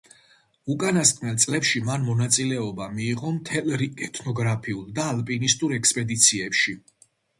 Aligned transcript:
უკანასკნელ 0.75 1.35
წლებში 1.43 1.81
მან 1.89 2.07
მონაწილეობა 2.07 2.87
მიიღო 2.95 3.35
მთელ 3.35 3.69
რიგ 3.83 4.01
ეთნოგრაფიულ 4.07 4.89
და 5.01 5.07
ალპინისტურ 5.15 5.77
ექსპედიციებში. 5.81 6.79